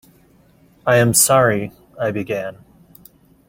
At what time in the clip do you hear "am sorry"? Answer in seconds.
0.95-1.73